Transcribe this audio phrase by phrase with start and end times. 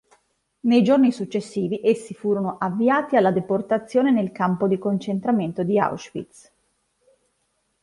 [0.61, 6.51] Nei giorni successivi essi furono avviati alla deportazione nel campo di concentramento di Auschwitz.